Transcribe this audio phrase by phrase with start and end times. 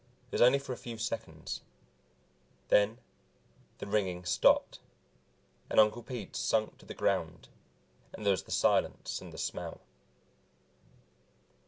[0.31, 1.61] It was only for a few seconds.
[2.69, 2.97] Then
[3.77, 4.79] the ringing stopped,
[5.69, 7.49] and Uncle Pete sunk to the ground,
[8.11, 9.79] and there was the silence and the smell.